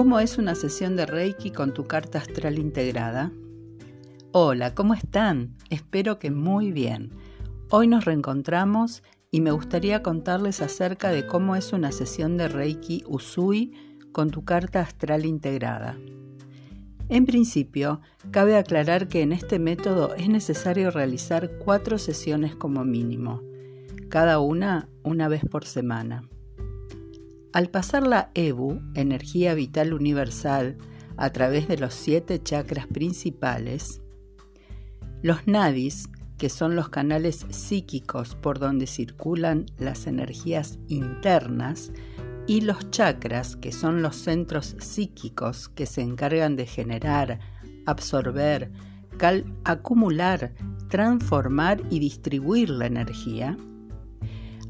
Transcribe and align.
¿Cómo 0.00 0.18
es 0.18 0.38
una 0.38 0.54
sesión 0.54 0.96
de 0.96 1.04
Reiki 1.04 1.50
con 1.50 1.74
tu 1.74 1.86
carta 1.86 2.16
astral 2.16 2.58
integrada? 2.58 3.32
Hola, 4.32 4.74
¿cómo 4.74 4.94
están? 4.94 5.58
Espero 5.68 6.18
que 6.18 6.30
muy 6.30 6.72
bien. 6.72 7.10
Hoy 7.68 7.86
nos 7.86 8.06
reencontramos 8.06 9.02
y 9.30 9.42
me 9.42 9.50
gustaría 9.50 10.02
contarles 10.02 10.62
acerca 10.62 11.10
de 11.10 11.26
cómo 11.26 11.54
es 11.54 11.74
una 11.74 11.92
sesión 11.92 12.38
de 12.38 12.48
Reiki 12.48 13.04
Usui 13.08 13.74
con 14.10 14.30
tu 14.30 14.42
carta 14.42 14.80
astral 14.80 15.26
integrada. 15.26 15.98
En 17.10 17.26
principio, 17.26 18.00
cabe 18.30 18.56
aclarar 18.56 19.06
que 19.06 19.20
en 19.20 19.32
este 19.32 19.58
método 19.58 20.14
es 20.14 20.30
necesario 20.30 20.90
realizar 20.90 21.58
cuatro 21.58 21.98
sesiones 21.98 22.56
como 22.56 22.86
mínimo, 22.86 23.42
cada 24.08 24.38
una 24.40 24.88
una 25.02 25.28
vez 25.28 25.42
por 25.44 25.66
semana. 25.66 26.22
Al 27.52 27.68
pasar 27.68 28.06
la 28.06 28.30
EBU, 28.34 28.80
energía 28.94 29.54
vital 29.54 29.92
universal, 29.92 30.78
a 31.16 31.30
través 31.30 31.66
de 31.66 31.78
los 31.78 31.94
siete 31.94 32.40
chakras 32.40 32.86
principales, 32.86 34.00
los 35.20 35.48
nadis, 35.48 36.08
que 36.38 36.48
son 36.48 36.76
los 36.76 36.88
canales 36.90 37.46
psíquicos 37.50 38.36
por 38.36 38.60
donde 38.60 38.86
circulan 38.86 39.66
las 39.78 40.06
energías 40.06 40.78
internas, 40.86 41.92
y 42.46 42.60
los 42.60 42.90
chakras, 42.90 43.56
que 43.56 43.72
son 43.72 44.00
los 44.00 44.16
centros 44.16 44.76
psíquicos 44.78 45.68
que 45.68 45.86
se 45.86 46.02
encargan 46.02 46.54
de 46.56 46.66
generar, 46.66 47.40
absorber, 47.84 48.70
acumular, 49.64 50.54
transformar 50.88 51.82
y 51.90 51.98
distribuir 51.98 52.70
la 52.70 52.86
energía, 52.86 53.56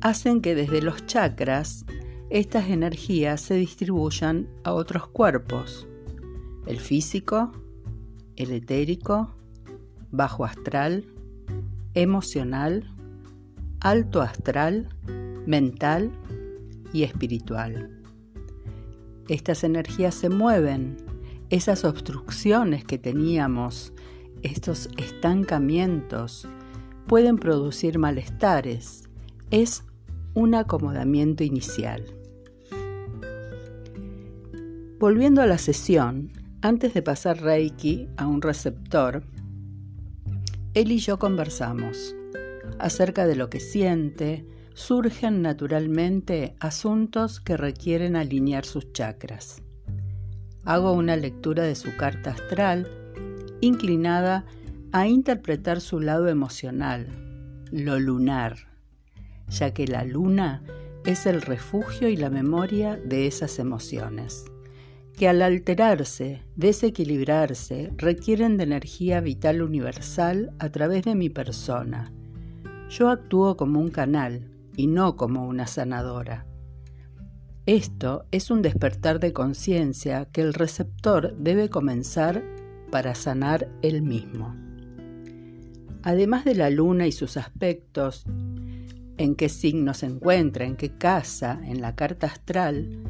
hacen 0.00 0.42
que 0.42 0.54
desde 0.54 0.82
los 0.82 1.06
chakras 1.06 1.84
estas 2.28 2.70
energías 2.70 3.40
se 3.40 3.54
distribuyan 3.54 4.48
a 4.64 4.72
otros 4.72 5.06
cuerpos, 5.06 5.86
el 6.66 6.80
físico, 6.80 7.52
el 8.34 8.50
etérico, 8.50 9.34
bajo 10.10 10.44
astral, 10.44 11.04
emocional, 11.94 12.92
alto 13.80 14.22
astral, 14.22 14.88
mental 15.46 16.10
y 16.92 17.04
espiritual. 17.04 18.02
Estas 19.28 19.62
energías 19.62 20.14
se 20.14 20.28
mueven, 20.28 20.96
esas 21.48 21.84
obstrucciones 21.84 22.84
que 22.84 22.98
teníamos, 22.98 23.92
estos 24.42 24.88
estancamientos, 24.96 26.48
pueden 27.06 27.38
producir 27.38 28.00
malestares. 28.00 29.04
Es 29.52 29.84
un 30.34 30.56
acomodamiento 30.56 31.44
inicial. 31.44 32.15
Volviendo 34.98 35.42
a 35.42 35.46
la 35.46 35.58
sesión, 35.58 36.32
antes 36.62 36.94
de 36.94 37.02
pasar 37.02 37.40
Reiki 37.40 38.08
a 38.16 38.26
un 38.26 38.42
receptor, 38.42 39.22
él 40.74 40.92
y 40.92 40.98
yo 40.98 41.18
conversamos 41.18 42.14
acerca 42.78 43.26
de 43.26 43.36
lo 43.36 43.48
que 43.48 43.60
siente, 43.60 44.46
surgen 44.74 45.42
naturalmente 45.42 46.54
asuntos 46.60 47.40
que 47.40 47.56
requieren 47.56 48.16
alinear 48.16 48.64
sus 48.64 48.92
chakras. 48.92 49.62
Hago 50.64 50.92
una 50.92 51.16
lectura 51.16 51.62
de 51.62 51.74
su 51.74 51.96
carta 51.96 52.30
astral 52.30 52.90
inclinada 53.60 54.44
a 54.92 55.06
interpretar 55.06 55.80
su 55.80 56.00
lado 56.00 56.28
emocional, 56.28 57.06
lo 57.70 57.98
lunar 57.98 58.76
ya 59.48 59.72
que 59.72 59.86
la 59.86 60.04
luna 60.04 60.62
es 61.04 61.26
el 61.26 61.42
refugio 61.42 62.08
y 62.08 62.16
la 62.16 62.30
memoria 62.30 62.96
de 62.96 63.26
esas 63.26 63.58
emociones, 63.58 64.44
que 65.16 65.28
al 65.28 65.40
alterarse, 65.40 66.42
desequilibrarse, 66.56 67.90
requieren 67.96 68.58
de 68.58 68.64
energía 68.64 69.20
vital 69.20 69.62
universal 69.62 70.52
a 70.58 70.68
través 70.68 71.04
de 71.04 71.14
mi 71.14 71.30
persona. 71.30 72.12
Yo 72.90 73.08
actúo 73.08 73.56
como 73.56 73.80
un 73.80 73.88
canal 73.88 74.50
y 74.76 74.86
no 74.88 75.16
como 75.16 75.46
una 75.46 75.66
sanadora. 75.66 76.46
Esto 77.64 78.26
es 78.30 78.50
un 78.50 78.60
despertar 78.60 79.18
de 79.18 79.32
conciencia 79.32 80.26
que 80.26 80.42
el 80.42 80.52
receptor 80.52 81.34
debe 81.38 81.70
comenzar 81.70 82.44
para 82.90 83.14
sanar 83.14 83.68
él 83.82 84.02
mismo. 84.02 84.54
Además 86.02 86.44
de 86.44 86.54
la 86.54 86.70
luna 86.70 87.06
y 87.06 87.12
sus 87.12 87.36
aspectos, 87.36 88.24
en 89.16 89.34
qué 89.34 89.48
signo 89.48 89.94
se 89.94 90.06
encuentra, 90.06 90.66
en 90.66 90.76
qué 90.76 90.90
casa, 90.90 91.58
en 91.64 91.80
la 91.80 91.96
carta 91.96 92.28
astral, 92.28 93.00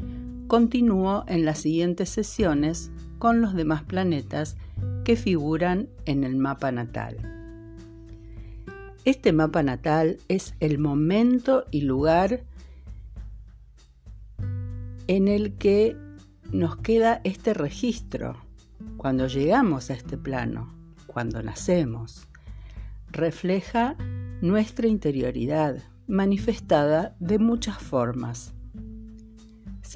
continúo 0.47 1.23
en 1.27 1.45
las 1.45 1.59
siguientes 1.59 2.09
sesiones 2.09 2.91
con 3.19 3.41
los 3.41 3.53
demás 3.53 3.83
planetas 3.83 4.57
que 5.03 5.15
figuran 5.15 5.89
en 6.05 6.23
el 6.23 6.35
mapa 6.35 6.71
natal. 6.71 7.17
Este 9.05 9.31
mapa 9.31 9.63
natal 9.63 10.17
es 10.27 10.53
el 10.59 10.79
momento 10.79 11.63
y 11.71 11.81
lugar 11.81 12.43
en 15.07 15.27
el 15.27 15.53
que 15.53 15.95
nos 16.51 16.77
queda 16.77 17.21
este 17.23 17.53
registro 17.53 18.35
cuando 18.97 19.27
llegamos 19.27 19.89
a 19.89 19.93
este 19.93 20.17
plano, 20.17 20.73
cuando 21.07 21.41
nacemos. 21.41 22.27
Refleja 23.09 23.95
nuestra 24.41 24.87
interioridad, 24.87 25.77
manifestada 26.07 27.15
de 27.19 27.39
muchas 27.39 27.77
formas. 27.77 28.56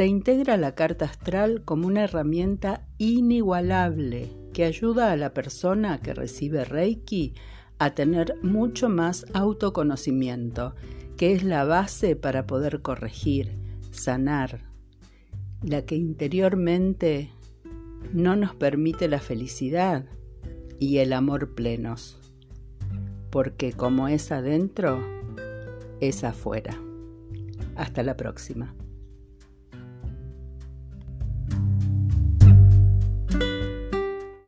Se 0.01 0.07
integra 0.07 0.57
la 0.57 0.73
carta 0.73 1.05
astral 1.05 1.61
como 1.63 1.85
una 1.85 2.05
herramienta 2.05 2.87
inigualable 2.97 4.35
que 4.51 4.63
ayuda 4.63 5.11
a 5.11 5.15
la 5.15 5.31
persona 5.35 5.99
que 6.01 6.15
recibe 6.15 6.65
Reiki 6.65 7.35
a 7.77 7.93
tener 7.93 8.35
mucho 8.41 8.89
más 8.89 9.27
autoconocimiento, 9.35 10.73
que 11.17 11.33
es 11.33 11.43
la 11.43 11.65
base 11.65 12.15
para 12.15 12.47
poder 12.47 12.81
corregir, 12.81 13.59
sanar, 13.91 14.71
la 15.61 15.85
que 15.85 15.97
interiormente 15.97 17.29
no 18.11 18.35
nos 18.35 18.55
permite 18.55 19.07
la 19.07 19.19
felicidad 19.19 20.05
y 20.79 20.97
el 20.97 21.13
amor 21.13 21.53
plenos, 21.53 22.19
porque 23.29 23.71
como 23.71 24.07
es 24.07 24.31
adentro, 24.31 24.99
es 25.99 26.23
afuera. 26.23 26.75
Hasta 27.75 28.01
la 28.01 28.17
próxima. 28.17 28.73